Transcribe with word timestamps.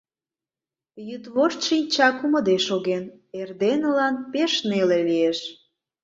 Йӱдвошт 1.07 1.59
шинча 1.67 2.09
кумыде 2.17 2.57
шоген, 2.67 3.03
эрденылан 3.39 4.15
пеш 4.31 4.53
неле 4.69 4.99
лиеш. 5.07 5.39